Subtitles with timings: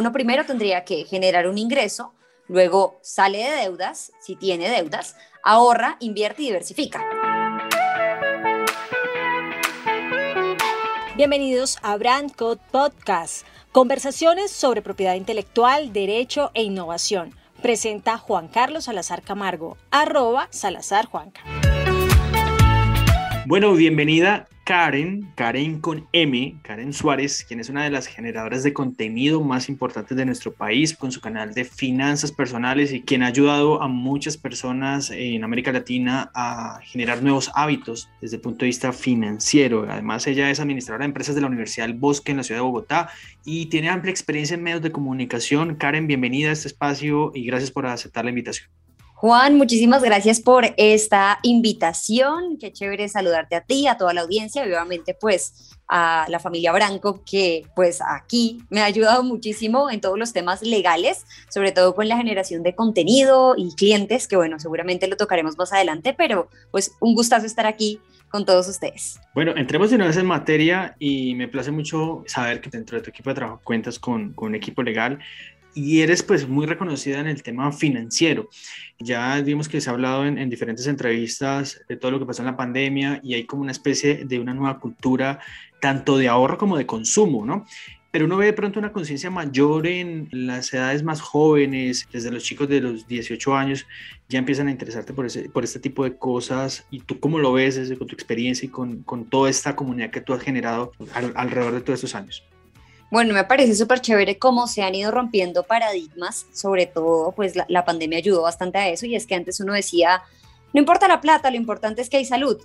[0.00, 2.14] uno primero tendría que generar un ingreso,
[2.48, 7.04] luego sale de deudas, si tiene deudas, ahorra, invierte y diversifica.
[11.16, 17.36] Bienvenidos a Brand Code Podcast, conversaciones sobre propiedad intelectual, derecho e innovación.
[17.60, 21.42] Presenta Juan Carlos Salazar Camargo, arroba Salazar Juanca.
[23.50, 28.72] Bueno, bienvenida Karen, Karen con M, Karen Suárez, quien es una de las generadoras de
[28.72, 33.26] contenido más importantes de nuestro país con su canal de finanzas personales y quien ha
[33.26, 38.66] ayudado a muchas personas en América Latina a generar nuevos hábitos desde el punto de
[38.66, 39.84] vista financiero.
[39.90, 42.66] Además, ella es administradora de empresas de la Universidad del Bosque en la ciudad de
[42.66, 43.10] Bogotá
[43.44, 45.74] y tiene amplia experiencia en medios de comunicación.
[45.74, 48.70] Karen, bienvenida a este espacio y gracias por aceptar la invitación.
[49.20, 52.56] Juan, muchísimas gracias por esta invitación.
[52.58, 56.72] Qué chévere saludarte a ti, a toda la audiencia, y obviamente pues a la familia
[56.72, 61.94] Branco, que pues aquí me ha ayudado muchísimo en todos los temas legales, sobre todo
[61.94, 66.48] con la generación de contenido y clientes, que bueno, seguramente lo tocaremos más adelante, pero
[66.70, 69.20] pues un gustazo estar aquí con todos ustedes.
[69.34, 73.02] Bueno, entremos de una vez en materia y me place mucho saber que dentro de
[73.02, 75.18] tu equipo de trabajo cuentas con, con un equipo legal
[75.74, 78.48] y eres pues muy reconocida en el tema financiero.
[78.98, 82.46] Ya vimos que se ha hablado en, diferentes entrevistas de todo lo que pasó en
[82.46, 85.40] la pandemia y hay como una especie de una nueva cultura
[85.80, 87.64] tanto de ahorro como de consumo, ¿no?
[88.10, 92.42] Pero uno ve de pronto una conciencia mayor en las edades más jóvenes, desde los
[92.42, 93.86] chicos de los 18 años,
[94.28, 96.86] ya empiezan a interesarte por, ese, por este tipo de cosas.
[96.90, 100.10] ¿Y tú cómo lo ves desde con tu experiencia y con, con toda esta comunidad
[100.10, 100.90] que tú has generado
[101.34, 102.42] alrededor de todos estos años?
[103.10, 107.84] Bueno, me parece súper chévere cómo se han ido rompiendo paradigmas, sobre todo pues la,
[107.84, 110.22] pandemia ayudó bastante a eso y es que antes uno decía,
[110.72, 112.58] no importa la plata, lo importante es que hay salud.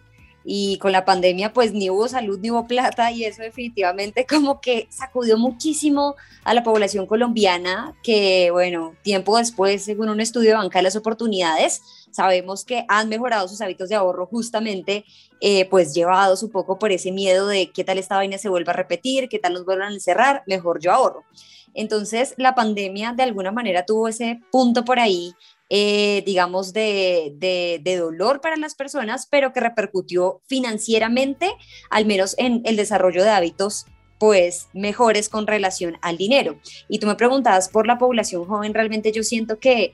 [0.45, 4.61] Y con la pandemia pues ni hubo salud ni hubo plata y eso definitivamente como
[4.61, 10.57] que sacudió muchísimo a la población colombiana que bueno, tiempo después, según un estudio de
[10.57, 15.03] Banca de las Oportunidades, sabemos que han mejorado sus hábitos de ahorro justamente,
[15.41, 18.71] eh, pues llevados un poco por ese miedo de qué tal esta vaina se vuelva
[18.71, 21.23] a repetir, qué tal nos vuelvan a encerrar, mejor yo ahorro.
[21.73, 25.33] Entonces, la pandemia de alguna manera tuvo ese punto por ahí,
[25.69, 31.51] eh, digamos, de, de, de, dolor para las personas, pero que repercutió financieramente,
[31.89, 33.85] al menos en el desarrollo de hábitos
[34.19, 36.59] pues mejores con relación al dinero.
[36.87, 39.93] Y tú me preguntabas por la población joven, realmente yo siento que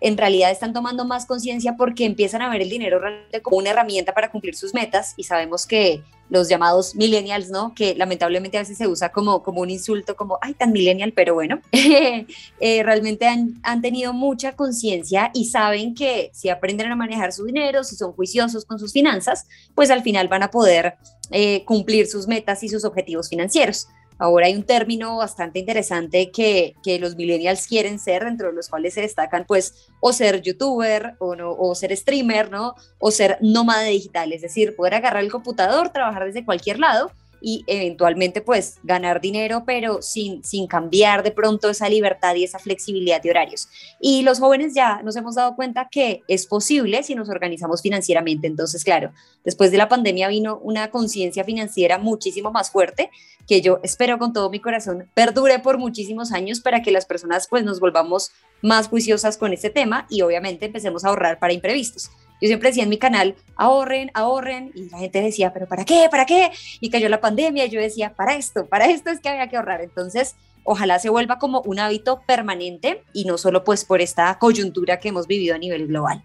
[0.00, 3.70] en realidad están tomando más conciencia porque empiezan a ver el dinero realmente como una
[3.70, 7.74] herramienta para cumplir sus metas y sabemos que los llamados millennials, ¿no?
[7.74, 11.34] Que lamentablemente a veces se usa como, como un insulto, como, ay, tan millennial, pero
[11.34, 17.32] bueno, eh, realmente han, han, tenido mucha conciencia y saben que si aprenden a manejar
[17.32, 20.98] su dinero, si son juiciosos con sus finanzas, pues al final van a poder
[21.30, 23.88] eh, cumplir sus metas y sus objetivos financieros.
[24.18, 28.68] Ahora hay un término bastante interesante que, que, los millennials quieren ser, dentro de los
[28.68, 32.74] cuales se destacan, pues, o ser youtuber, o, no, o ser streamer, ¿no?
[32.98, 37.64] O ser nómada digital, es decir, poder agarrar el computador, trabajar desde cualquier lado y
[37.66, 43.22] eventualmente pues ganar dinero, pero sin, sin cambiar de pronto esa libertad y esa flexibilidad
[43.22, 43.68] de horarios.
[44.00, 48.46] Y los jóvenes ya nos hemos dado cuenta que es posible si nos organizamos financieramente.
[48.46, 49.12] Entonces, claro,
[49.44, 53.10] después de la pandemia vino una conciencia financiera muchísimo más fuerte
[53.46, 57.48] que yo espero con todo mi corazón perdure por muchísimos años para que las personas
[57.48, 58.30] pues nos volvamos
[58.62, 62.10] más juiciosas con este tema y obviamente empecemos a ahorrar para imprevistos.
[62.40, 66.08] Yo siempre decía en mi canal, ahorren, ahorren, y la gente decía, pero ¿para qué?
[66.10, 66.50] ¿Para qué?
[66.80, 69.56] Y cayó la pandemia y yo decía, para esto, para esto es que había que
[69.56, 69.80] ahorrar.
[69.80, 74.98] Entonces, ojalá se vuelva como un hábito permanente y no solo pues por esta coyuntura
[74.98, 76.22] que hemos vivido a nivel global.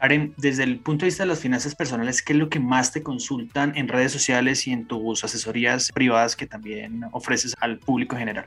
[0.00, 2.90] Karen, desde el punto de vista de las finanzas personales, ¿qué es lo que más
[2.90, 8.16] te consultan en redes sociales y en tus asesorías privadas que también ofreces al público
[8.16, 8.46] general?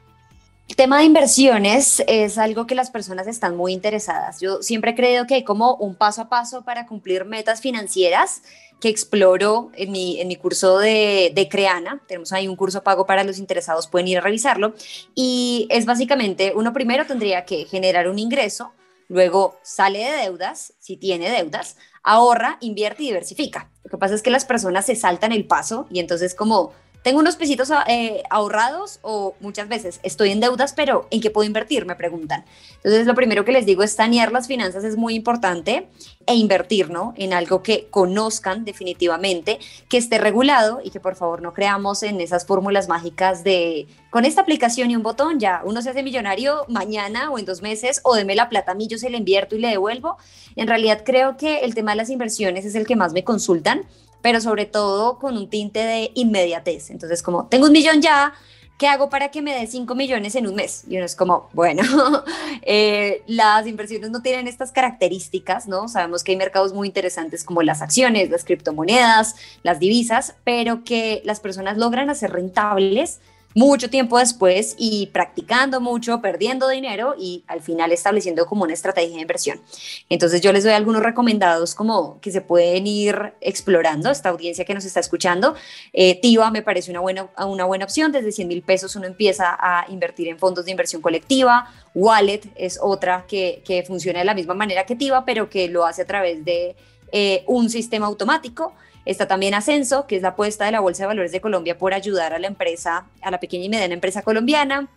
[0.75, 4.41] Tema de inversiones es algo que las personas están muy interesadas.
[4.41, 8.41] Yo siempre creo que hay como un paso a paso para cumplir metas financieras
[8.81, 12.01] que exploro en mi, en mi curso de, de, Creana.
[12.07, 14.73] Tenemos ahí un curso pago para los interesados, pueden ir a revisarlo.
[15.13, 18.73] Y es básicamente, uno primero tendría que generar un ingreso,
[19.09, 23.69] luego sale de deudas, si tiene deudas, ahorra, invierte y diversifica.
[23.83, 27.19] Lo que pasa es que las personas se saltan el paso y entonces como tengo
[27.19, 31.85] unos pesitos eh, ahorrados o muchas veces estoy en deudas, pero ¿en qué puedo invertir?
[31.85, 32.45] Me preguntan.
[32.77, 35.89] Entonces, lo primero que les digo es sanear las finanzas es muy importante
[36.25, 37.13] e invertir, ¿no?
[37.17, 39.59] En algo que conozcan definitivamente,
[39.89, 44.23] que esté regulado y que por favor no creamos en esas fórmulas mágicas de con
[44.23, 47.99] esta aplicación y un botón ya uno se hace millonario mañana o en dos meses
[48.03, 50.17] o deme la plata a mí, yo se le invierto y le devuelvo.
[50.55, 53.85] En realidad creo que el tema de las inversiones es el que más me consultan
[54.23, 56.89] pero sobre todo con un tinte de inmediatez.
[56.89, 58.33] Entonces, como tengo un millón ya,
[58.79, 60.85] ¿qué hago para que me dé 5 millones en un mes?
[60.87, 61.83] Y uno es como, bueno,
[62.61, 65.89] eh, las inversiones no tienen estas características, ¿no?
[65.89, 71.21] Sabemos que hay mercados muy interesantes como las acciones, las criptomonedas, las divisas, pero que
[71.25, 73.19] las personas logran hacer rentables
[73.53, 79.15] mucho tiempo después y practicando mucho, perdiendo dinero y al final estableciendo como una estrategia
[79.15, 79.61] de inversión.
[80.09, 84.73] Entonces yo les doy algunos recomendados como que se pueden ir explorando, esta audiencia que
[84.73, 85.55] nos está escuchando.
[85.91, 89.57] Eh, TIVA me parece una buena, una buena opción, desde 100 mil pesos uno empieza
[89.59, 94.33] a invertir en fondos de inversión colectiva, Wallet es otra que, que funciona de la
[94.33, 96.75] misma manera que TIVA, pero que lo hace a través de
[97.11, 98.73] eh, un sistema automático.
[99.05, 101.93] Está también Ascenso, que es la apuesta de la Bolsa de Valores de Colombia por
[101.93, 104.89] ayudar a la empresa, a la pequeña y mediana empresa colombiana.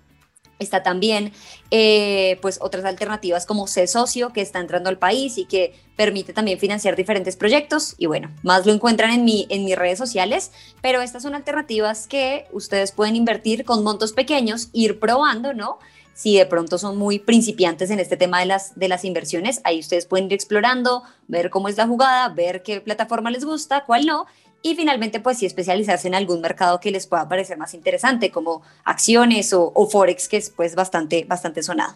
[0.58, 1.32] Está también
[1.70, 6.32] eh, pues otras alternativas como C Socio, que está entrando al país y que permite
[6.32, 7.94] también financiar diferentes proyectos.
[7.98, 12.06] Y bueno, más lo encuentran en, mi, en mis redes sociales, pero estas son alternativas
[12.06, 15.78] que ustedes pueden invertir con montos pequeños, ir probando, ¿no?
[16.16, 19.78] Si de pronto son muy principiantes en este tema de las, de las inversiones, ahí
[19.78, 24.06] ustedes pueden ir explorando, ver cómo es la jugada, ver qué plataforma les gusta, cuál
[24.06, 24.24] no,
[24.62, 28.62] y finalmente pues sí especializarse en algún mercado que les pueda parecer más interesante, como
[28.84, 31.94] acciones o, o Forex, que es pues bastante, bastante sonado.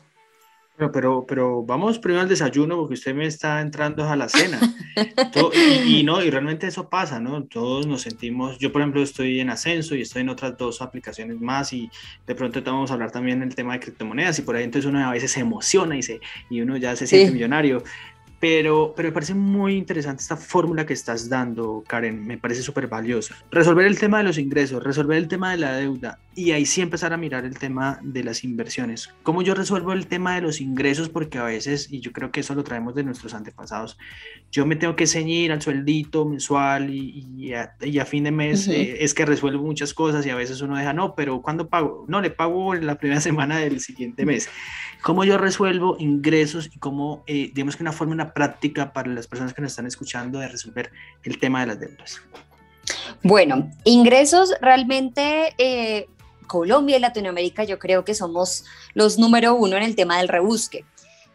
[0.93, 4.59] Pero, pero, vamos primero al desayuno porque usted me está entrando a la cena.
[5.87, 7.44] y, no, y realmente eso pasa, ¿no?
[7.44, 11.41] Todos nos sentimos, yo por ejemplo estoy en ascenso y estoy en otras dos aplicaciones
[11.41, 11.91] más y
[12.27, 15.06] de pronto vamos a hablar también del tema de criptomonedas y por ahí entonces uno
[15.06, 17.82] a veces se emociona y, se, y uno ya se siente millonario.
[18.40, 22.87] Pero, pero me parece muy interesante esta fórmula que estás dando, Karen, me parece súper
[22.87, 23.37] valiosa.
[23.50, 26.81] Resolver el tema de los ingresos, resolver el tema de la deuda y ahí sí
[26.81, 29.12] empezar a mirar el tema de las inversiones.
[29.22, 31.08] ¿Cómo yo resuelvo el tema de los ingresos?
[31.08, 33.98] Porque a veces, y yo creo que eso lo traemos de nuestros antepasados,
[34.50, 39.04] yo me tengo que ceñir al sueldito mensual y, y, a, fin de mes eh,
[39.04, 42.04] es que resuelvo muchas cosas y a veces uno deja, no, pero ¿cuándo pago?
[42.08, 44.48] No, le pago en la primera semana del siguiente mes.
[45.02, 49.55] ¿Cómo yo resuelvo ingresos y cómo, eh, digamos que una forma, práctica para las personas
[49.55, 50.91] que nos están escuchando de resolver
[51.23, 52.21] el tema de las deudas?
[53.23, 56.09] Bueno, ingresos realmente eh,
[56.47, 60.85] Colombia y Latinoamérica yo creo que somos los número uno en el tema del rebusque,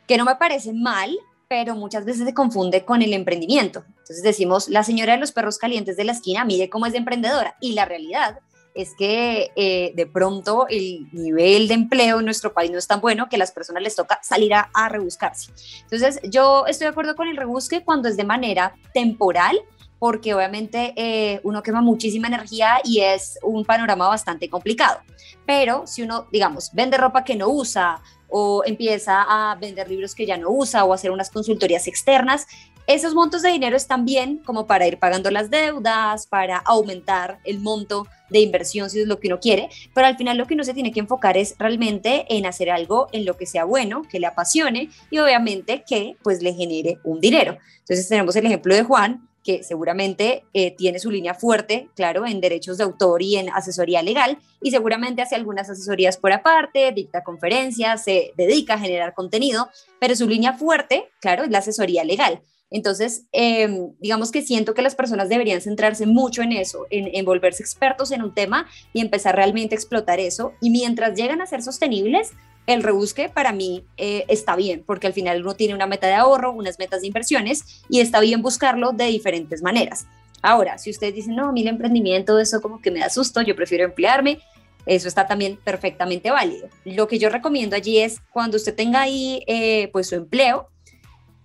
[0.08, 1.16] que no me parece mal,
[1.48, 3.86] pero muchas veces se confunde con el emprendimiento.
[3.88, 6.98] Entonces decimos, la señora de los perros calientes de la esquina mide cómo es de
[6.98, 8.40] emprendedora y la realidad
[8.76, 13.00] es que eh, de pronto el nivel de empleo en nuestro país no es tan
[13.00, 15.52] bueno que a las personas les toca salir a, rebuscarse.
[15.84, 19.58] Entonces, yo estoy de acuerdo con el rebusque cuando es de manera temporal,
[19.98, 25.00] porque obviamente eh, uno quema muchísima energía y es un panorama bastante complicado.
[25.46, 30.26] Pero si uno, digamos, vende ropa que no usa o empieza a vender libros que
[30.26, 32.46] ya no usa o hacer unas consultorías externas,
[32.88, 37.60] esos montos de dinero están bien como para ir pagando las deudas, para aumentar el
[37.60, 40.64] monto de inversión si es lo que uno quiere, pero al final lo que uno
[40.64, 44.20] se tiene que enfocar es realmente en hacer algo en lo que sea bueno, que
[44.20, 47.58] le apasione y obviamente que pues le genere un dinero.
[47.80, 52.42] Entonces tenemos el ejemplo de Juan, que seguramente eh, tiene su línea fuerte, claro, en
[52.42, 57.24] derechos de autor y en asesoría legal, y seguramente hace algunas asesorías por aparte, dicta
[57.24, 62.42] conferencias, se dedica a generar contenido, pero su línea fuerte, claro, es la asesoría legal.
[62.76, 67.64] Entonces, em, digamos que siento que las personas deberían centrarse mucho en eso, en, volverse
[67.64, 70.52] expertos en un tema y empezar realmente a explotar eso.
[70.60, 72.34] Y mientras llegan a ser sostenibles,
[72.68, 76.16] el rebusque para mí eh, está bien, porque al final uno tiene una meta de
[76.16, 80.06] ahorro, unas metas de inversiones y está bien buscarlo de diferentes maneras.
[80.42, 83.56] Ahora, si ustedes dicen, no, a mí emprendimiento, eso como que me da susto, yo
[83.56, 84.40] prefiero emplearme,
[84.86, 86.68] eso está también perfectamente válido.
[86.84, 90.68] Lo que yo recomiendo allí es cuando usted tenga ahí eh, pues su empleo,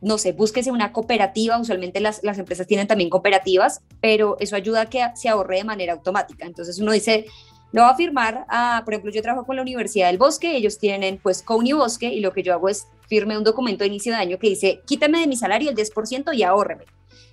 [0.01, 4.83] no sé, búsquese una cooperativa, usualmente las, las, empresas tienen también cooperativas, pero eso ayuda
[4.83, 6.47] a que se ahorre de manera automática.
[6.47, 7.27] Entonces uno dice,
[7.73, 8.47] lo va a firmar,
[8.85, 12.21] por ejemplo, yo trabajo con la Universidad del Bosque, ellos tienen pues Couni Bosque y
[12.21, 15.21] lo que yo hago es firme un documento de inicio de año que dice, quítame
[15.21, 16.85] de mi salario el 10% y ahórreme.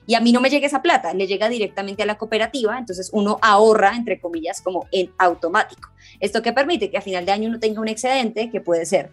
[0.06, 3.10] Y a mí no me llega esa plata, le llega directamente a la cooperativa, entonces
[3.12, 5.90] uno ahorra, entre comillas, como en automático.
[6.20, 9.12] Esto que permite que a final de año uno tenga un excedente que puede ser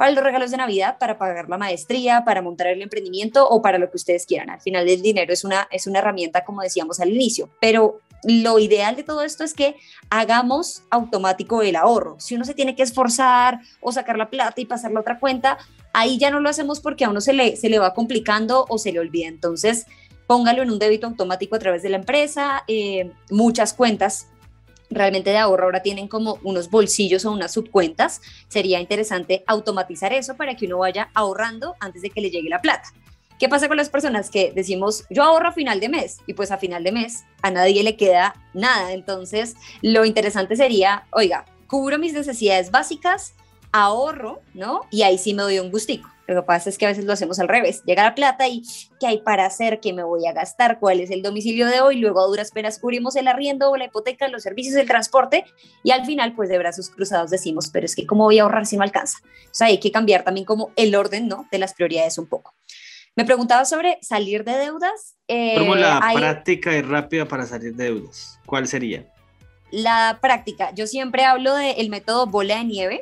[0.00, 3.76] para los regalos de Navidad, para pagar la maestría, para montar el emprendimiento o para
[3.76, 4.48] lo que ustedes quieran.
[4.48, 8.58] Al final el dinero es una, es una herramienta, como decíamos al inicio, pero lo
[8.58, 9.76] ideal de todo esto es que
[10.08, 12.16] hagamos automático el ahorro.
[12.18, 15.58] Si uno se tiene que esforzar o sacar la plata y pasarla a otra cuenta,
[15.92, 18.78] ahí ya no lo hacemos porque a uno se le, se le va complicando o
[18.78, 19.28] se le olvida.
[19.28, 19.84] Entonces,
[20.26, 22.64] póngalo en un débito automático a través de la empresa.
[22.68, 24.28] Eh, muchas cuentas
[24.90, 28.20] realmente de ahorro ahora tienen como unos bolsillos o unas subcuentas.
[28.48, 32.60] Sería interesante automatizar eso para que uno vaya ahorrando antes de que le llegue la
[32.60, 32.92] plata.
[33.38, 36.18] ¿Qué pasa con las personas que decimos, yo ahorro a final de mes?
[36.26, 38.92] Y pues a final de mes a nadie le queda nada.
[38.92, 43.32] Entonces, lo interesante sería, oiga, cubro mis necesidades básicas,
[43.72, 44.82] ahorro, ¿no?
[44.90, 46.09] Y ahí sí me doy un gustico.
[46.30, 47.82] Lo que pasa es que a veces lo hacemos al revés.
[47.84, 48.62] Llega la plata y
[49.00, 49.80] ¿qué hay para hacer?
[49.80, 50.78] ¿Qué me voy a gastar?
[50.78, 51.96] ¿Cuál es el domicilio de hoy?
[51.96, 55.44] Luego a duras penas cubrimos el arriendo, la hipoteca, los servicios, el transporte
[55.82, 58.64] y al final pues de brazos cruzados decimos, pero es que ¿cómo voy a ahorrar
[58.64, 59.18] si no alcanza?
[59.24, 61.48] O sea, hay que cambiar también como el orden, ¿no?
[61.50, 62.54] De las prioridades un poco.
[63.16, 65.16] Me preguntaba sobre salir de deudas.
[65.26, 68.38] Eh, ¿Cómo la práctica y rápida para salir de deudas?
[68.46, 69.04] ¿Cuál sería?
[69.72, 70.72] La práctica.
[70.74, 73.00] Yo siempre hablo del método bola de nieve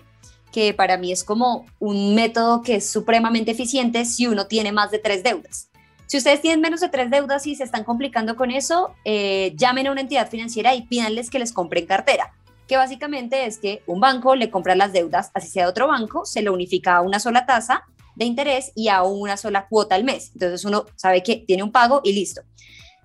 [0.52, 4.90] que para mí es como un método que es supremamente eficiente si uno tiene más
[4.90, 5.70] de tres deudas.
[6.06, 9.88] Si ustedes tienen menos de tres deudas y se están complicando con eso, eh, llamen
[9.88, 12.32] a una entidad financiera y pídanles que les compren cartera,
[12.66, 16.40] que básicamente es que un banco le compra las deudas, así sea otro banco, se
[16.40, 17.84] lo unifica a una sola tasa
[18.16, 20.30] de interés y a una sola cuota al mes.
[20.32, 22.40] Entonces uno sabe que tiene un pago y listo.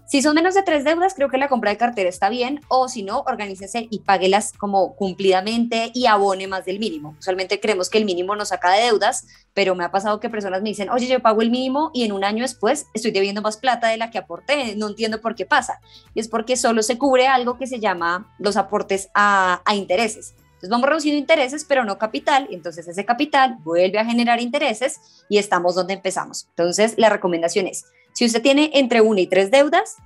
[0.05, 2.89] Si son menos de tres deudas, creo que la compra de cartera está bien, o
[2.89, 7.15] si no, organícese y páguelas como cumplidamente y abone más del mínimo.
[7.19, 10.61] Usualmente creemos que el mínimo nos saca de deudas, pero me ha pasado que personas
[10.61, 13.57] me dicen, oye, yo pago el mínimo y en un año después estoy debiendo más
[13.57, 15.79] plata de la que aporté, no entiendo por qué pasa.
[16.13, 20.35] Y es porque solo se cubre algo que se llama los aportes a, a intereses.
[20.63, 25.37] Entonces vamos reduciendo intereses, pero no capital, entonces ese capital vuelve a generar intereses y
[25.37, 26.45] estamos donde empezamos.
[26.51, 29.97] Entonces la recomendación es, si usted tiene entre una y tres deudas,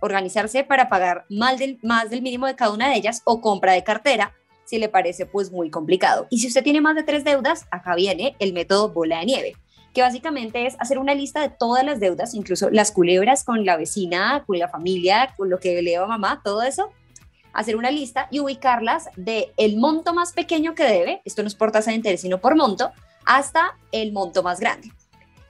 [0.00, 1.78] organizarse para pagar más del,
[2.22, 5.70] mínimo de cada una de ellas o compra de cartera, si le parece pues muy
[5.70, 6.26] complicado.
[6.30, 9.56] Y si usted tiene más de tres deudas, acá viene el método bola de nieve,
[9.92, 13.76] que básicamente es hacer una lista de todas las deudas, incluso las culebras con la
[13.76, 16.90] vecina, con la familia, con lo que le a mamá, todo eso,
[17.52, 21.54] hacer una lista y ubicarlas de el monto más pequeño que debe, esto no es
[21.54, 22.92] por tasa de interés, sino por monto,
[23.26, 24.92] hasta el monto más grande.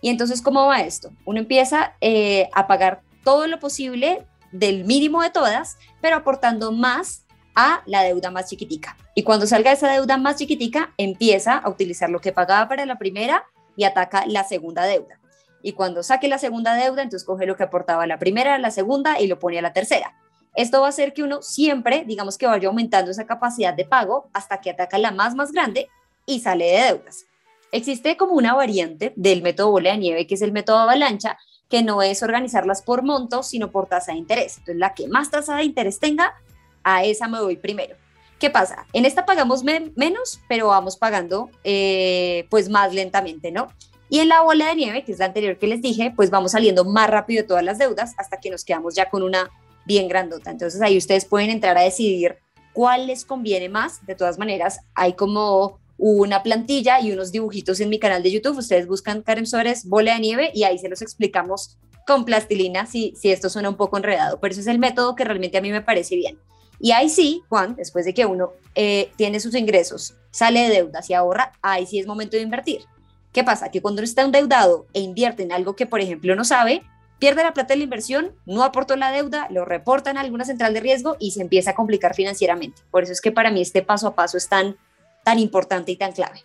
[0.00, 1.12] Y entonces, ¿cómo va esto?
[1.24, 7.26] Uno empieza eh, a pagar todo lo posible del mínimo de todas, pero aportando más
[7.54, 8.96] a la deuda más chiquitica.
[9.14, 12.98] Y cuando salga esa deuda más chiquitica, empieza a utilizar lo que pagaba para la
[12.98, 13.44] primera
[13.76, 15.20] y ataca la segunda deuda.
[15.62, 19.20] Y cuando saque la segunda deuda, entonces coge lo que aportaba la primera, la segunda
[19.20, 20.14] y lo pone a la tercera.
[20.54, 24.30] Esto va a hacer que uno siempre, digamos que vaya aumentando esa capacidad de pago
[24.32, 25.88] hasta que ataca la más más grande
[26.26, 27.26] y sale de deudas.
[27.72, 31.82] Existe como una variante del método bola de nieve, que es el método avalancha, que
[31.82, 34.58] no es organizarlas por monto, sino por tasa de interés.
[34.58, 36.34] Entonces, la que más tasa de interés tenga,
[36.82, 37.96] a esa me voy primero.
[38.38, 38.86] ¿Qué pasa?
[38.92, 43.68] En esta pagamos menos, pero vamos pagando eh, pues más lentamente, ¿no?
[44.08, 46.52] Y en la bola de nieve, que es la anterior que les dije, pues vamos
[46.52, 49.50] saliendo más rápido de todas las deudas hasta que nos quedamos ya con una
[49.84, 50.50] bien grandota.
[50.50, 52.38] Entonces ahí ustedes pueden entrar a decidir
[52.72, 54.04] cuál les conviene más.
[54.06, 58.56] De todas maneras, hay como una plantilla y unos dibujitos en mi canal de YouTube.
[58.56, 61.76] Ustedes buscan Karen Suárez, bola de nieve y ahí se los explicamos
[62.06, 64.40] con plastilina si, si esto suena un poco enredado.
[64.40, 66.38] Pero ese es el método que realmente a mí me parece bien.
[66.80, 71.10] Y ahí sí, Juan, después de que uno eh, tiene sus ingresos, sale de deudas
[71.10, 72.80] y ahorra, ahí sí es momento de invertir.
[73.32, 73.70] ¿Qué pasa?
[73.70, 76.82] Que cuando uno está endeudado e invierte en algo que, por ejemplo, no sabe,
[77.18, 80.72] pierde la plata de la inversión, no aportó la deuda, lo reportan a alguna central
[80.72, 82.80] de riesgo y se empieza a complicar financieramente.
[82.90, 84.76] Por eso es que para mí este paso a paso es tan
[85.30, 86.40] tan importante y tan clave.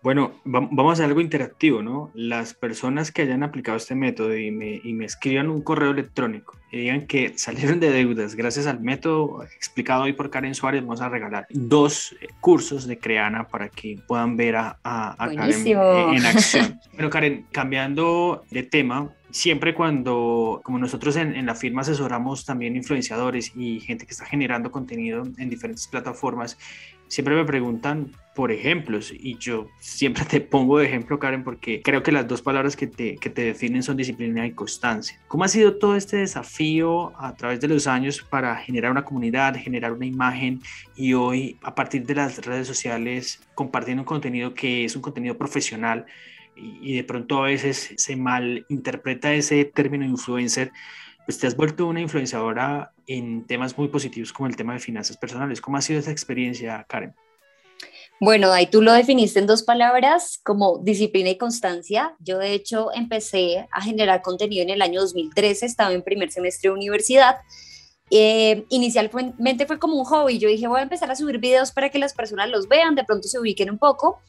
[0.00, 2.12] Bueno, vamos a algo interactivo, ¿no?
[2.14, 6.56] Las personas que hayan aplicado este método y me, y me escriban un correo electrónico
[6.70, 11.00] y digan que salieron de deudas gracias al método explicado hoy por Karen Suárez, vamos
[11.00, 16.26] a regalar dos eh, cursos de Creana para que puedan ver a, a, Karen en
[16.26, 16.78] acción.
[16.92, 22.76] Bueno, Karen, cambiando de tema, siempre cuando, como nosotros en, en, la firma asesoramos también
[22.76, 26.56] influenciadores y gente que está generando contenido en diferentes plataformas,
[27.14, 32.02] siempre me preguntan por ejemplos y yo siempre te pongo de ejemplo, Karen, porque creo
[32.02, 35.20] que las dos palabras que te, que te definen son disciplina y constancia.
[35.28, 39.54] ¿Cómo ha sido todo este desafío a través de los años para generar una comunidad,
[39.54, 40.60] generar una imagen
[40.96, 45.38] y hoy a partir de las redes sociales compartiendo un contenido que es un contenido
[45.38, 46.06] profesional
[46.56, 50.72] y, de pronto a veces se mal interpreta ese término influencer?
[51.26, 55.16] Pues te has vuelto una influenciadora en temas muy positivos como el tema de finanzas
[55.16, 55.60] personales.
[55.60, 57.14] ¿Cómo ha sido esa experiencia, Karen?
[58.20, 62.14] Bueno, ahí tú lo definiste en dos palabras como disciplina y constancia.
[62.20, 66.70] Yo de hecho empecé a generar contenido en el año 2013, estaba en primer semestre
[66.70, 67.36] de universidad.
[68.10, 71.88] Eh, inicialmente fue como un hobby, yo dije voy a empezar a subir videos para
[71.88, 74.20] que las personas los vean, de pronto se ubiquen un poco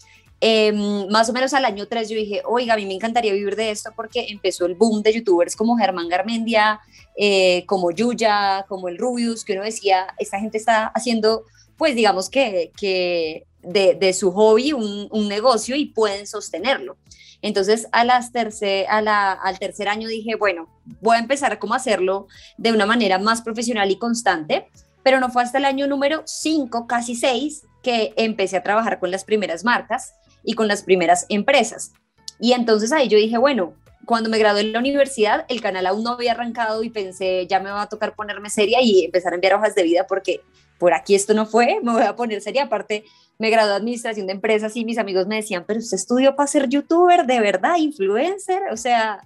[0.42, 3.56] Em, más o menos al año 3 yo dije, oiga, a mí me encantaría vivir
[3.56, 6.82] de esto porque empezó el boom de youtubers como Germán Garmendia,
[7.18, 11.46] eh, como Yuya, como el Rubius, que uno decía, esta gente está haciendo,
[11.78, 16.98] pues digamos que, que de, de su hobby un, un, negocio y pueden sostenerlo.
[17.42, 20.68] Entonces a las tercer, a la, al tercer año dije, bueno,
[21.02, 22.28] voy a empezar a cómo hacerlo
[22.58, 24.68] de una manera más profesional y constante
[25.06, 29.12] pero no fue hasta el año número 5, casi 6, que empecé a trabajar con
[29.12, 30.16] las primeras marcas
[30.46, 31.94] y con las primeras empresas.
[32.40, 33.74] Y entonces ahí yo dije, bueno,
[34.06, 37.60] cuando me gradué en la universidad, el canal aún no había arrancado y pensé, ya
[37.60, 40.42] me va a tocar ponerme seria y empezar a enviar hojas de vida porque
[40.78, 42.64] por aquí esto no fue, me voy a poner seria.
[42.64, 43.06] Aparte,
[43.38, 46.70] me gradué administración de empresas y mis amigos me decían, pero usted estudió para ser
[46.70, 49.22] youtuber, de verdad, influencer, o sea,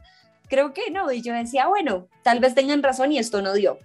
[0.47, 1.11] creo que no.
[1.11, 3.79] Y yo decía, bueno, tal vez tengan razón y esto no dio.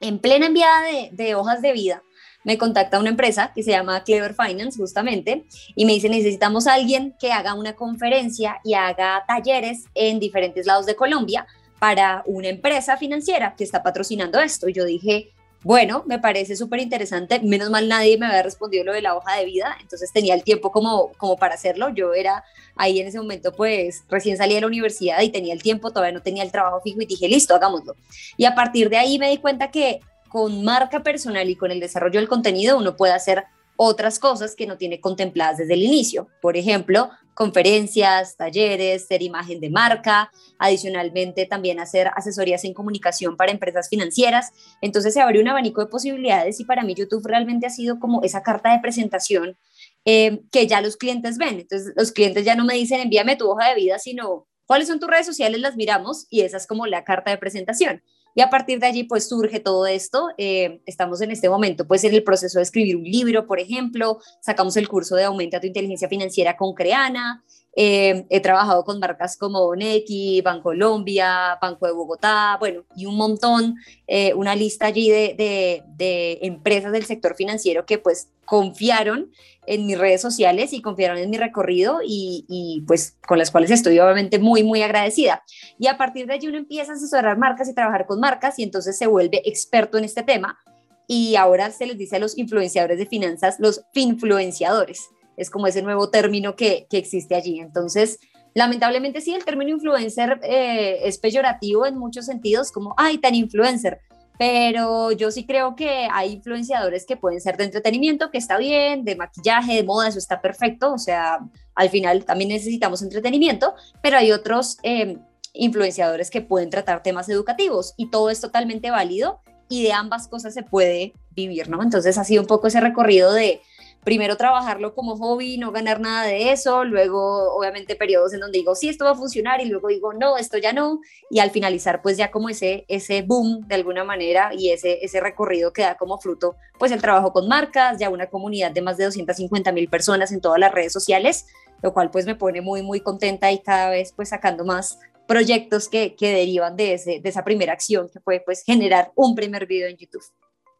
[0.00, 2.02] En plena enviada de hojas de vida,
[2.44, 7.14] me contacta una empresa que se llama Clever Finance justamente y me dice necesitamos alguien
[7.18, 11.46] que haga una conferencia y haga talleres en diferentes lados de Colombia
[11.78, 14.68] para una empresa financiera que está patrocinando esto.
[14.68, 17.40] Y yo dije, bueno, me parece súper interesante.
[17.40, 20.44] Menos mal nadie me había respondido lo de la hoja de vida, entonces tenía el
[20.44, 21.88] tiempo como, como para hacerlo.
[21.90, 22.44] Yo era
[22.76, 26.12] ahí en ese momento, pues recién salí de la universidad y tenía el tiempo, todavía
[26.12, 27.96] no tenía el trabajo fijo y dije, listo, hagámoslo.
[28.36, 31.80] Y a partir de ahí me di cuenta que con marca personal y con el
[31.80, 33.44] desarrollo del contenido uno puede hacer
[33.80, 36.28] otras cosas que no tiene contempladas desde el inicio.
[36.42, 43.52] Por ejemplo, conferencias, talleres, ser imagen de marca, adicionalmente también hacer asesorías en comunicación para
[43.52, 44.50] empresas financieras.
[44.80, 48.20] Entonces se abrió un abanico de posibilidades y para mí YouTube realmente ha sido como
[48.24, 49.56] esa carta de presentación
[50.04, 51.60] eh, que ya los clientes ven.
[51.60, 54.98] Entonces los clientes ya no me dicen envíame tu hoja de vida, sino cuáles son
[54.98, 58.02] tus redes sociales, las miramos y esa es como la carta de presentación.
[58.38, 60.28] Y a partir de allí, pues surge todo esto.
[60.38, 64.20] Eh, estamos en este momento, pues en el proceso de escribir un libro, por ejemplo,
[64.40, 67.42] sacamos el curso de Aumenta tu inteligencia financiera con Creana.
[67.80, 73.76] Eh, he trabajado con marcas como Nequi, Bancolombia, Banco de Bogotá, bueno, y un montón,
[74.08, 79.30] eh, una lista allí de, de, de empresas del sector financiero que pues confiaron
[79.64, 84.00] en mis redes sociales y confiaron en mi recorrido y, pues con las cuales estoy
[84.00, 85.44] obviamente muy, muy agradecida.
[85.78, 88.64] Y a partir de allí uno empieza a asesorar marcas y trabajar con marcas y
[88.64, 90.58] entonces se vuelve experto en este tema
[91.06, 95.10] y ahora se les dice a los influenciadores de finanzas los finfluenciadores.
[95.38, 97.60] Es como ese nuevo término que, que existe allí.
[97.60, 98.18] Entonces,
[98.54, 104.00] lamentablemente sí, el término influencer eh, es peyorativo en muchos sentidos, como, ay, tan influencer
[104.38, 109.04] pero yo sí creo que hay influenciadores que pueden ser de entretenimiento, que está bien,
[109.04, 111.40] de maquillaje, de moda, eso está perfecto, o sea,
[111.74, 115.18] al final también necesitamos entretenimiento, pero hay otros eh,
[115.54, 120.54] influenciadores que pueden tratar temas educativos y todo es totalmente válido y de ambas cosas
[120.54, 121.82] se puede vivir, ¿no?
[121.82, 123.60] Entonces ha sido un poco ese recorrido de
[124.04, 128.74] primero trabajarlo como hobby, no ganar nada de eso, luego obviamente periodos en donde digo,
[128.74, 132.00] sí, esto va a funcionar y luego digo, no, esto ya no, y al finalizar
[132.02, 135.96] pues ya como ese, ese boom de alguna manera y ese, ese recorrido que da
[135.96, 139.88] como fruto pues el trabajo con marcas, ya una comunidad de más de 250 mil
[139.88, 141.46] personas en todas las redes sociales,
[141.82, 145.88] lo cual pues me pone muy, muy contenta y cada vez pues sacando más proyectos
[145.88, 149.66] que, que derivan de, ese, de esa primera acción que fue pues generar un primer
[149.66, 150.24] video en YouTube.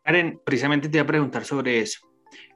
[0.02, 2.07] Karen, precisamente te iba a preguntar sobre eso.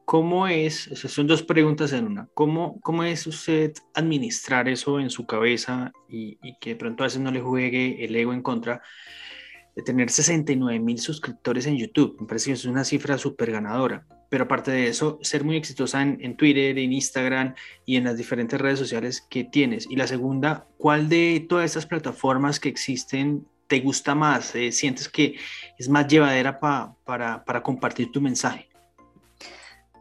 [0.04, 5.10] ¿Cómo es, esas son dos preguntas en una, ¿cómo, cómo es usted administrar eso en
[5.10, 8.82] su cabeza y, que de pronto a veces no le juegue el ego en contra
[9.76, 12.16] de tener 69 mil suscriptores en YouTube?
[12.20, 16.02] Me parece que es una cifra súper ganadora, pero aparte de eso, ser muy exitosa
[16.02, 17.54] en, Twitter, en Instagram
[17.86, 19.86] y en las diferentes redes sociales que tienes.
[19.88, 24.54] Y la segunda, ¿cuál de todas estas plataformas que existen te gusta más?
[24.56, 25.36] Eh, ¿Sientes que
[25.78, 28.71] es más llevadera para, para compartir tu mensaje?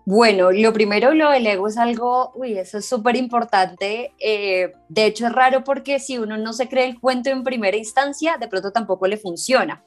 [0.06, 4.14] Bueno, lo primero, lo del ego es algo, uy, eso es súper importante.
[4.20, 7.78] Eh, de hecho, es raro porque si uno no se cree el cuento en primera
[7.78, 9.84] instancia, de pronto tampoco le funciona.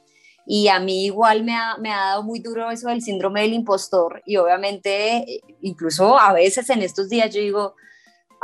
[0.46, 3.54] Y a mí igual me ha, me ha dado muy duro eso del síndrome del
[3.54, 4.22] impostor.
[4.24, 7.74] Y obviamente, incluso a veces en estos días yo digo,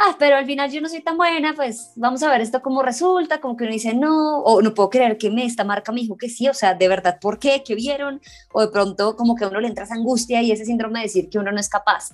[0.00, 2.82] ah, pero al final yo no soy tan buena, pues vamos a ver esto cómo
[2.82, 6.00] resulta, como que uno dice no, o no puedo creer que me, esta marca me
[6.00, 7.62] dijo que sí, o sea, de verdad, ¿por qué?
[7.64, 8.20] ¿Qué vieron?
[8.52, 11.04] O de pronto como que a uno le entra esa angustia y ese síndrome de
[11.04, 12.10] decir que uno no es capaz.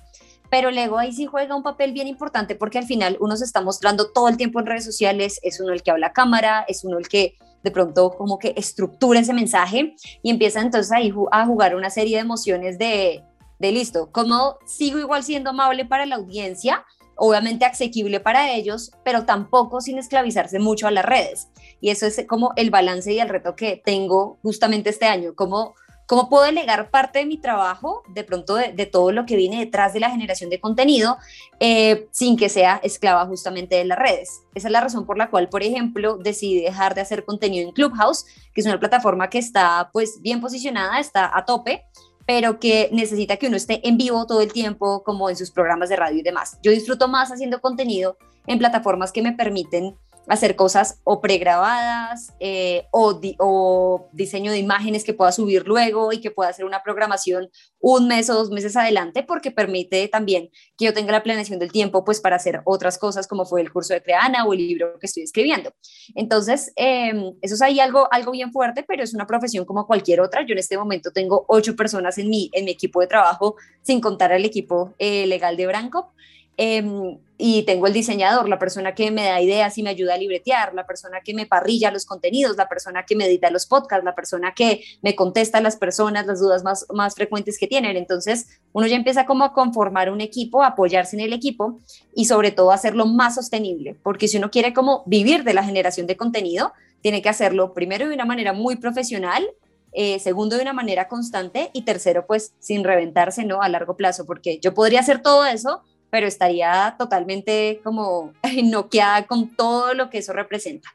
[0.51, 3.45] Pero el ego ahí sí juega un papel bien importante porque al final uno se
[3.45, 6.65] está mostrando todo el tiempo en redes sociales, es uno el que habla a cámara,
[6.69, 11.13] es uno el que de pronto como que estructura ese mensaje y empieza entonces ahí
[11.31, 13.25] a jugar una serie de emociones de,
[13.59, 16.85] de listo, como sigo igual siendo amable para la audiencia,
[17.17, 21.49] obviamente asequible para ellos, pero tampoco sin esclavizarse mucho a las redes.
[21.81, 25.75] Y eso es como el balance y el reto que tengo justamente este año, como
[26.07, 29.93] cómo puedo delegar parte de mi trabajo, de pronto de, todo lo que viene detrás
[29.93, 31.19] de la generación de contenido,
[31.59, 34.43] eh, sin que sea esclava justamente de las redes.
[34.55, 37.75] Esa es la razón por la cual, por ejemplo, decidí dejar de hacer contenido en
[37.75, 38.25] Clubhouse,
[38.55, 41.85] que es una plataforma que está pues bien posicionada, está a tope,
[42.27, 45.89] pero que necesita que uno esté en vivo todo el tiempo, como en sus programas
[45.89, 46.59] de radio y demás.
[46.63, 49.97] Yo disfruto más haciendo contenido en plataformas que me permiten
[50.29, 56.31] hacer cosas o pregrabadas eh, o, diseño de imágenes que pueda subir luego y que
[56.31, 57.49] pueda hacer una programación
[57.81, 61.71] un mes o dos meses adelante porque permite también que yo tenga la planeación del
[61.71, 64.99] tiempo pues para hacer otras cosas como fue el curso de Creana o el libro
[64.99, 65.73] que estoy escribiendo.
[66.15, 70.21] Entonces, em, eso es ahí algo, algo bien fuerte, pero es una profesión como cualquier
[70.21, 70.45] otra.
[70.45, 74.01] Yo en este momento tengo ocho personas en mi, en mi equipo de trabajo, sin
[74.01, 76.13] contar al equipo eh, legal de Branco.
[76.59, 80.17] Em, y tengo el diseñador, la persona que me da ideas y me ayuda a
[80.17, 84.07] libretear, la persona que me parrilla los contenidos, la persona que me edita los podcasts,
[84.07, 87.99] la persona que me contesta a las personas las dudas más, más frecuentes que tienen.
[87.99, 91.79] Entonces, uno ya empieza como a conformar un equipo, a apoyarse en el equipo
[92.15, 96.07] y sobre todo hacerlo más sostenible, porque si uno quiere como vivir de la generación
[96.07, 99.47] de contenido, tiene que hacerlo primero de una manera muy profesional,
[99.93, 103.63] eh, segundo de una manera constante y tercero pues sin reventarse, ¿no?
[103.63, 105.83] A largo plazo, porque yo podría hacer todo eso
[106.17, 108.33] pero estaría totalmente como
[108.65, 110.89] noqueada con todo lo que eso representa.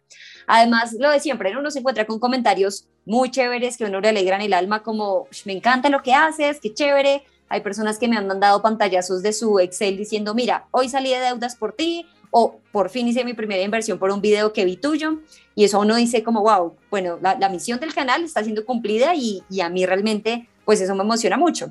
[0.48, 4.42] Además, lo de siempre, uno se encuentra con comentarios muy chéveres que uno le alegran
[4.42, 7.22] el alma, como me encanta lo que haces, qué chévere.
[7.50, 11.20] Hay personas que me han mandado pantallazos de su Excel diciendo, mira, hoy salí de
[11.20, 14.76] deudas por ti, o por fin hice mi primera inversión por un video que vi
[14.76, 15.20] tuyo.
[15.54, 19.44] Y eso uno dice como, wow, bueno, la, misión del canal está siendo cumplida y,
[19.52, 21.70] y a mí realmente, pues eso me emociona mucho.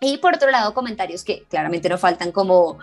[0.00, 2.78] Y por otro lado, comentarios que claramente no faltan como,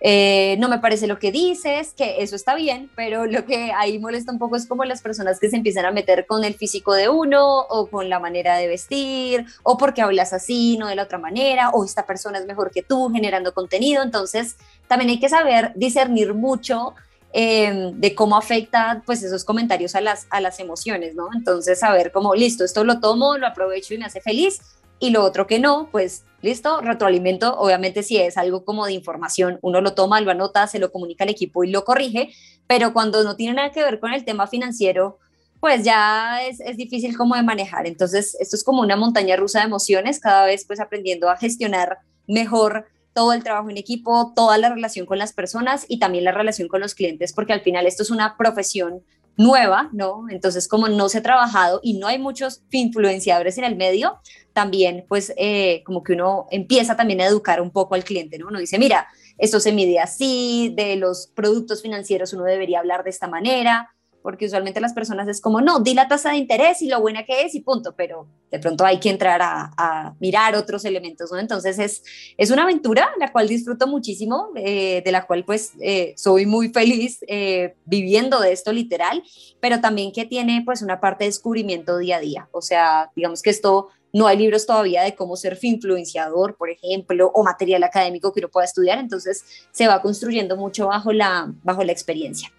[0.00, 4.00] eh, no me parece lo que dices, que eso está bien, pero lo que ahí
[4.00, 6.92] molesta un poco es como las personas que se empiezan a meter con el físico
[6.92, 11.04] de uno o con la manera de vestir o porque hablas así, no de la
[11.04, 14.02] otra manera, o esta persona es mejor que tú generando contenido.
[14.02, 14.56] Entonces,
[14.88, 16.94] también hay que saber discernir mucho
[17.32, 21.28] eh, de cómo afecta pues esos comentarios a las, a las emociones, ¿no?
[21.34, 24.60] Entonces, saber cómo, listo, esto lo tomo, lo aprovecho y me hace feliz,
[24.98, 29.58] y lo otro que no, pues listo, retroalimento, obviamente si es algo como de información,
[29.62, 32.30] uno lo toma, lo anota, se lo comunica al equipo y lo corrige,
[32.66, 35.18] pero cuando no tiene nada que ver con el tema financiero,
[35.60, 37.86] pues ya es, es, difícil como de manejar.
[37.86, 41.98] Entonces, esto es como una montaña rusa de emociones, cada vez pues aprendiendo a gestionar
[42.26, 46.32] mejor todo el trabajo en equipo, toda la relación con las personas y también la
[46.32, 49.02] relación con los clientes, porque al final esto es una profesión
[49.36, 50.26] nueva, ¿no?
[50.30, 54.20] Entonces, como no se ha trabajado y no hay muchos influenciadores en el medio,
[54.52, 58.48] también pues eh, como que uno empieza también a educar un poco al cliente, ¿no?
[58.48, 59.06] Uno dice, mira,
[59.38, 63.94] esto se mide así, de los productos financieros uno debería hablar de esta manera,
[64.26, 67.24] porque usualmente las personas es como, no, di la tasa de interés y lo buena
[67.24, 71.38] que es y punto, pero de pronto hay que entrar a, mirar otros elementos, ¿no?
[71.38, 72.02] Entonces es,
[72.36, 76.70] es una aventura la cual disfruto muchísimo, eh, de la cual pues eh, soy muy
[76.70, 79.22] feliz eh, viviendo de esto literal,
[79.60, 83.42] pero también que tiene pues una parte de descubrimiento día a día, o sea, digamos
[83.42, 88.32] que esto no hay libros todavía de cómo ser influenciador, por ejemplo, o material académico
[88.32, 92.50] que uno pueda estudiar, entonces se va construyendo mucho bajo la, bajo la experiencia.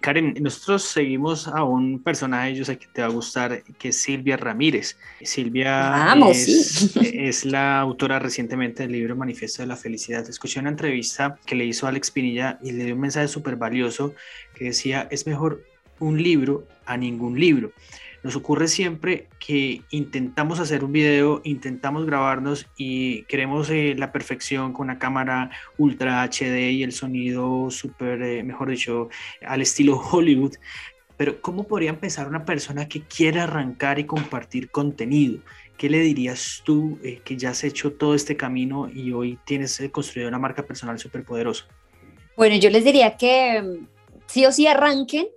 [0.00, 4.00] Karen, nosotros seguimos a un personaje, yo sé que te va a gustar, que es
[4.00, 4.96] Silvia Ramírez.
[5.22, 10.28] Silvia es, la autora recientemente del libro Manifiesto de la Felicidad.
[10.28, 14.14] Escuché una entrevista que le hizo Alex Pinilla y le dio un mensaje súper valioso
[14.54, 15.64] que decía, es mejor
[15.98, 17.72] un libro a ningún libro.
[18.22, 24.72] Nos ocurre siempre que intentamos hacer un video, intentamos grabarnos y queremos eh, la perfección
[24.72, 29.08] con una cámara ultra HD y el sonido súper, eh, mejor dicho,
[29.46, 30.54] al estilo Hollywood.
[31.16, 35.40] Pero ¿cómo podría empezar una persona que quiere arrancar y compartir contenido?
[35.76, 39.80] ¿Qué le dirías tú eh, que ya has hecho todo este camino y hoy tienes
[39.92, 41.66] construido una marca personal súper poderosa?
[42.36, 43.86] Bueno, yo les diría que mm,
[44.26, 45.28] sí o sí arranquen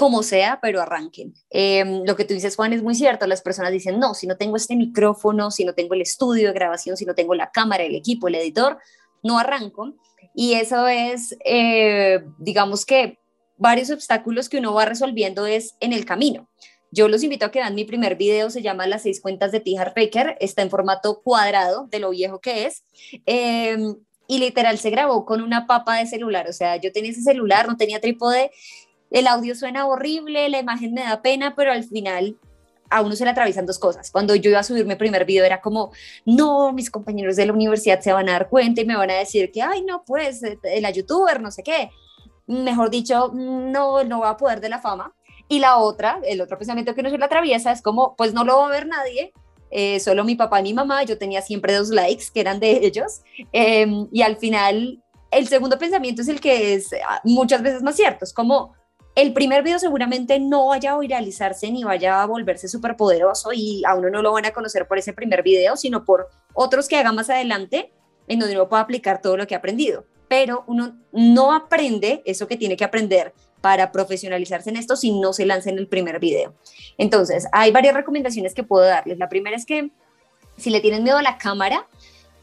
[0.00, 1.34] como sea, pero arranquen.
[1.50, 3.26] Em, lo que tú dices, Juan, es muy cierto.
[3.26, 6.54] Las personas dicen, no, si no tengo este micrófono, si no tengo el estudio de
[6.54, 8.78] grabación, si no tengo la cámara, el equipo, el editor,
[9.22, 9.92] no arranco.
[10.34, 13.18] Y eso es, eh, digamos que
[13.58, 16.48] varios obstáculos que uno va resolviendo es en el camino.
[16.90, 19.60] Yo los invito a que vean mi primer video, se llama Las seis cuentas de
[19.60, 22.84] Tijar Faker, está en formato cuadrado de lo viejo que es.
[23.26, 27.20] Em, y literal se grabó con una papa de celular, o sea, yo tenía ese
[27.20, 28.50] celular, no tenía trípode
[29.10, 32.36] el audio suena horrible, la imagen me da pena, pero al final
[32.90, 34.10] a uno se le atraviesan dos cosas.
[34.10, 35.92] Cuando yo iba a subir mi primer video era como,
[36.26, 39.14] no, mis compañeros de la universidad se van a dar cuenta y me van a
[39.14, 41.90] decir que, ay, no, pues, eh, la youtuber, no sé qué.
[42.46, 45.14] Mejor dicho, no, no va a poder de la fama.
[45.48, 48.44] Y la otra, el otro pensamiento que no se le atraviesa es como, pues no
[48.44, 49.32] lo va a ver nadie,
[49.70, 52.84] eh, solo mi papá y mi mamá, yo tenía siempre dos likes que eran de
[52.84, 53.22] ellos.
[53.52, 57.96] Em, y al final, el segundo pensamiento es el que es ah, muchas veces más
[57.96, 58.74] cierto, es como,
[59.14, 63.82] el primer video seguramente no vaya a viralizarse ni vaya a volverse súper poderoso y
[63.84, 66.96] a uno no lo van a conocer por ese primer video, sino por otros que
[66.96, 67.92] haga más adelante
[68.28, 70.04] en donde uno pueda aplicar todo lo que ha aprendido.
[70.28, 75.32] Pero uno no aprende eso que tiene que aprender para profesionalizarse en esto si no
[75.32, 76.54] se lanza en el primer video.
[76.96, 79.18] Entonces, hay varias recomendaciones que puedo darles.
[79.18, 79.90] La primera es que
[80.56, 81.88] si le tienen miedo a la cámara,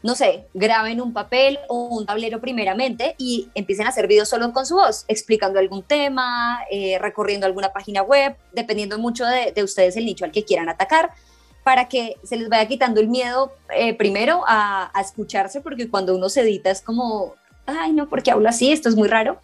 [0.02, 4.52] no sé, graben un papel o un tablero primeramente y empiecen a hacer videos solo
[4.52, 9.96] con su voz, explicando algún tema, eh, recorriendo alguna página web, dependiendo mucho de, ustedes
[9.96, 11.10] el nicho al que quieran atacar,
[11.64, 16.28] para que se les vaya quitando el miedo eh, primero a, escucharse, porque cuando uno
[16.28, 17.34] se edita es como,
[17.66, 19.40] ay, no, porque hablo así, esto es muy raro.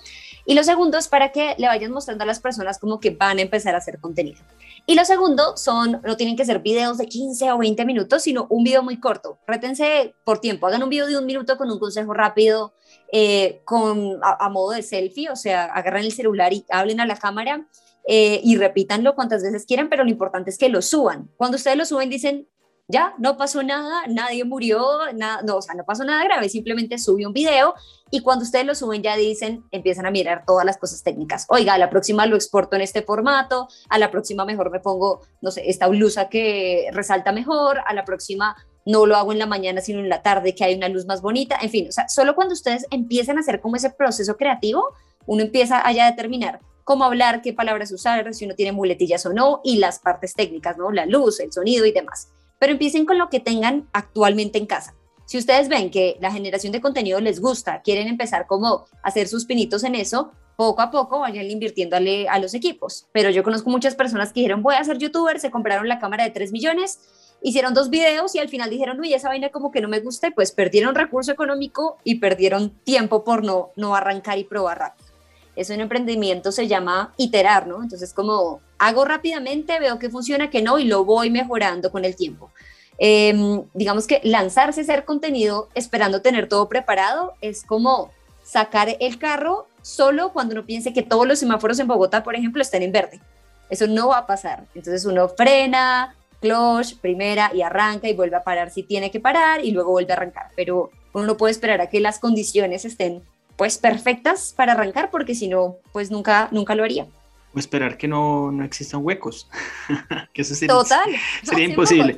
[0.47, 3.39] Y lo segundo es para que le vayan mostrando a las personas como que van
[3.39, 4.39] a empezar a hacer contenido.
[4.87, 8.47] Y lo segundo son, no tienen que ser videos de 15 o 20 minutos, sino
[8.51, 9.39] un video muy corto.
[9.47, 12.75] Rétense por tiempo, hagan un video de un minuto con un consejo rápido,
[13.11, 17.17] eh, con, a, modo de selfie, o sea, agarran el celular y hablen a la
[17.17, 17.67] cámara
[18.07, 21.31] eh, y repítanlo cuantas veces quieran, pero lo importante es que lo suban.
[21.39, 22.47] Cuando ustedes lo suben dicen,
[22.87, 24.83] ya, no pasó nada, nadie murió,
[25.15, 27.75] nada, no, o sea, no pasó nada grave, simplemente subí un video
[28.15, 31.47] y cuando ustedes lo suben ya dicen, empiezan a mirar todas las cosas técnicas.
[31.49, 35.23] Oiga, a la próxima lo exporto en este formato, a la próxima mejor me pongo,
[35.43, 38.55] no sé, esta blusa que resalta mejor, a la próxima
[38.87, 41.23] no lo hago en la mañana, sino en la tarde, que hay una luz más
[41.23, 44.95] bonita, en fin, o sea, solo cuando ustedes empiezan a hacer como ese proceso creativo,
[45.27, 49.33] uno empieza allá a determinar cómo hablar, qué palabras usar, si uno tiene muletillas o
[49.33, 50.93] no, y las partes técnicas, ¿no?
[50.93, 52.29] La luz, el sonido y demás
[52.65, 54.95] pero empiecen con lo que tengan actualmente en casa.
[55.27, 59.27] Si ustedes ven que la generación de contenido les gusta, quieren empezar como a hacer
[59.29, 63.07] sus pinitos en eso, poco a poco vayan invirtiéndole a los equipos.
[63.13, 66.25] Pero yo conozco muchas personas que dijeron, voy a ser youtuber, se compraron la cámara
[66.25, 67.01] de 3 millones,
[67.43, 70.31] hicieron dos videos y al final dijeron, uy, esa vaina como que no me gusta,
[70.31, 75.09] pues perdieron recurso económico y perdieron tiempo por no, no arrancar y probar rápido.
[75.57, 77.83] Eso en emprendimiento se llama iterar, ¿no?
[77.83, 82.17] Entonces, como hago rápidamente, veo que funciona, que no, y lo voy mejorando con el
[82.17, 82.51] tiempo.
[82.99, 88.11] Em, digamos que lanzarse a hacer contenido esperando tener todo preparado es como
[88.45, 92.63] sacar el carro solo cuando uno piense que todos los semáforos en Bogotá, por ejemplo,
[92.63, 93.21] están en verde.
[93.69, 94.65] Eso no va a pasar.
[94.75, 99.65] Entonces uno frena, clutch, primera y arranca y vuelve a parar si tiene que parar
[99.65, 100.51] y luego vuelve a arrancar.
[100.55, 103.23] Pero uno no puede esperar a que las condiciones estén
[103.57, 107.07] pues perfectas para arrancar porque si no, pues nunca, nunca lo haría.
[107.55, 109.49] O esperar que no, no existan huecos.
[110.33, 111.09] que eso sería, Total.
[111.43, 112.17] Sería imposible.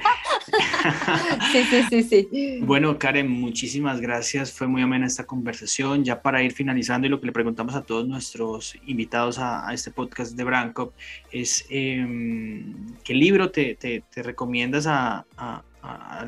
[1.53, 2.59] sí, sí, sí, sí.
[2.62, 4.53] Bueno, Karen, muchísimas gracias.
[4.53, 6.05] Fue muy amena esta conversación.
[6.05, 9.90] Ya para ir finalizando y lo que le preguntamos a todos nuestros invitados a, este
[9.90, 10.92] podcast de Branco
[11.31, 15.62] es em, qué libro te, te, recomiendas a, a,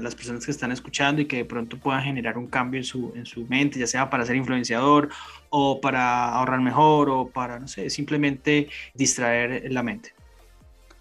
[0.01, 3.13] las personas que están escuchando y que de pronto puedan generar un cambio en su,
[3.15, 5.09] en su mente, ya sea para ser influenciador
[5.51, 10.13] o para ahorrar mejor o para, no sé, simplemente distraer la mente?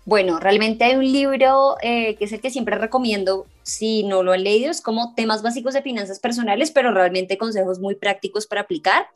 [0.06, 4.32] Bueno, realmente hay un libro eh, que es el que siempre recomiendo, si no lo
[4.32, 8.62] han leído, es como temas básicos de finanzas personales, pero realmente consejos muy prácticos para
[8.62, 9.08] aplicar.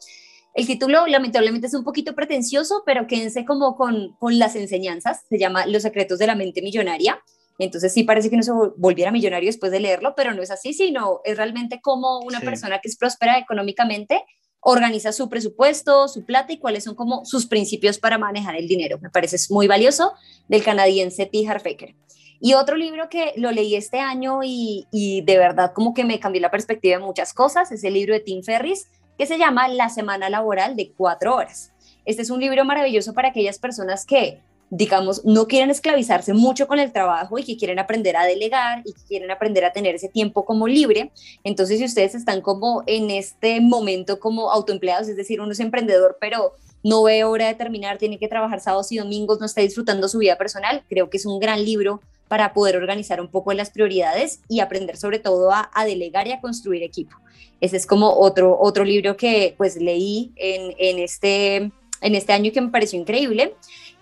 [0.54, 5.39] El título lamentablemente es un poquito pretencioso, pero quédense como con, con las enseñanzas, se
[5.39, 7.21] llama Los secretos de la mente millonaria
[7.63, 10.74] entonces sí parece que no se volviera millonario después de leerlo, pero no es así,
[10.74, 14.24] sino es realmente como una persona que es próspera económicamente
[14.62, 19.00] organiza su presupuesto, su plata y cuáles son como sus principios para manejar el dinero.
[19.02, 20.13] Me parece muy valioso
[20.47, 21.47] del canadiense T.
[21.47, 21.95] Harfaker.
[22.39, 26.19] Y otro libro que lo leí este año y, y de verdad como que me
[26.19, 29.67] cambió la perspectiva de muchas cosas es el libro de Tim Ferris que se llama
[29.67, 31.71] La semana laboral de cuatro horas.
[32.06, 36.79] Este es un libro maravilloso para aquellas personas que digamos, no quieren esclavizarse mucho con
[36.79, 40.07] el trabajo y que quieren aprender a delegar y que quieren aprender a tener ese
[40.07, 41.12] tiempo como libre.
[41.43, 46.17] Entonces, si ustedes están como en este momento como autoempleados, es decir, uno es emprendedor,
[46.21, 46.53] pero
[46.84, 50.19] no ve hora de terminar, tiene que trabajar sábados y domingos, no está disfrutando su
[50.19, 54.39] vida personal, creo que es un gran libro para poder organizar un poco las prioridades
[54.47, 57.17] y aprender sobre todo a, delegar y a construir equipo.
[57.60, 62.53] Ese es como otro, otro libro que pues leí en, en, este, en este año
[62.53, 63.53] que me pareció increíble.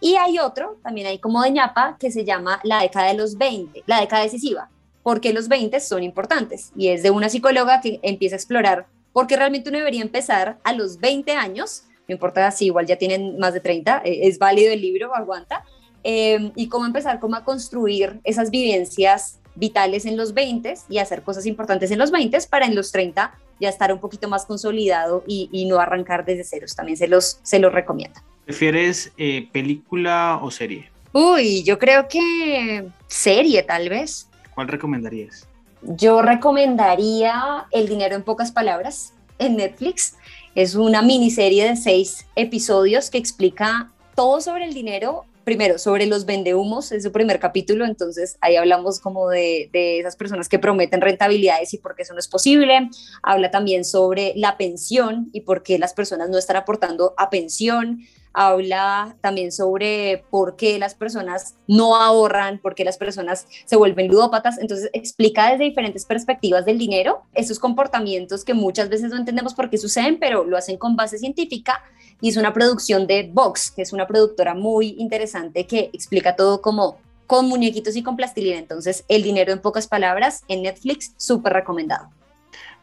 [0.02, 3.38] Y hay otro, también hay como de ñapa, que se llama la década de los
[3.38, 4.70] 20, la década decisiva,
[5.04, 6.72] porque los 20 son importantes.
[6.76, 10.58] Y es de una psicóloga que empieza a explorar por qué realmente uno debería empezar
[10.64, 14.40] a los 20 años, no importa si igual ya tienen más de 30, eh, es
[14.40, 15.64] válido el libro, aguanta,
[16.04, 21.22] eh, y cómo empezar como a construir esas vivencias vitales en los 20 y hacer
[21.22, 25.24] cosas importantes en los 20 para en los 30 ya estar un poquito más consolidado
[25.28, 26.76] y, y no arrancar desde ceros.
[26.76, 28.22] También se los, se los recomiendo.
[28.50, 30.90] ¿Prefieres eh, película o serie?
[31.14, 34.28] Uy, yo creo que serie tal vez.
[34.56, 35.48] ¿Cuál recomendarías?
[35.84, 40.16] Yo recomendaría El dinero en pocas palabras en Netflix.
[40.56, 46.26] Es una miniserie de seis episodios que explica todo sobre el dinero primero, sobre los
[46.26, 51.02] vendehumos, es su primer capítulo, entonces ahí hablamos como de, de, esas personas que prometen
[51.02, 52.90] rentabilidades y por qué eso no es posible.
[53.24, 58.02] Habla también sobre la pensión y por qué las personas no están aportando a pensión.
[58.34, 64.08] Habla también sobre por qué las personas no ahorran, por qué las personas se vuelven
[64.08, 69.54] ludópatas, entonces explica desde diferentes perspectivas del dinero esos comportamientos que muchas veces no entendemos
[69.54, 71.84] por qué suceden, pero lo hacen con base científica
[72.22, 76.62] y es una producción de Vox, que es una productora muy interesante que explica todo
[76.62, 78.58] como con muñequitos y con plastilina.
[78.58, 82.10] Entonces, el dinero en pocas palabras en Netflix, súper recomendado.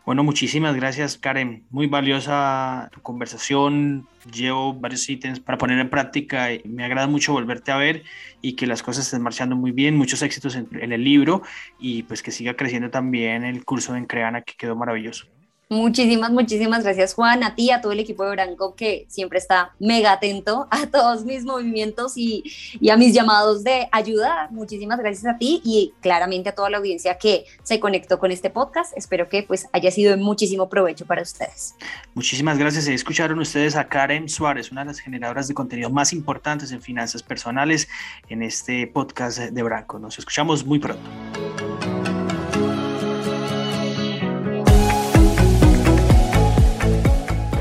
[0.06, 1.66] Bueno, muchísimas gracias, Karen.
[1.68, 4.06] Muy valiosa tu conversación.
[4.32, 8.04] Llevo varios ítems para poner en práctica y me agrada mucho volverte a ver
[8.40, 9.96] y que las cosas estén marchando muy bien.
[9.96, 11.42] Muchos éxitos en, en el libro
[11.80, 15.26] y pues que siga creciendo también el curso en Creana que quedó maravilloso.
[15.68, 19.74] Muchísimas, muchísimas gracias Juan, a ti, a todo el equipo de Branco que siempre está
[19.80, 22.44] mega atento a todos mis movimientos y,
[22.88, 24.46] a mis llamados de ayuda.
[24.52, 28.48] Muchísimas gracias a ti y claramente a toda la audiencia que se conectó con este
[28.48, 28.96] podcast.
[28.96, 31.74] Espero que pues haya sido de muchísimo provecho para ustedes.
[32.14, 32.86] Muchísimas gracias.
[32.86, 37.24] Escucharon ustedes a Karen Suárez, una de las generadoras de contenido más importantes en finanzas
[37.24, 37.88] personales
[38.28, 39.98] en este podcast de Branco.
[39.98, 41.10] Nos escuchamos muy pronto.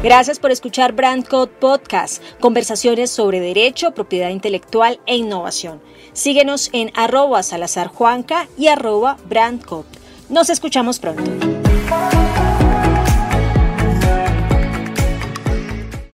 [0.06, 5.82] Gracias por escuchar Brandcode Podcast, conversaciones sobre derecho, propiedad intelectual e innovación.
[6.14, 9.88] Síguenos en arroba salazarjuanca y arroba brandcode.
[10.30, 11.24] Nos escuchamos pronto.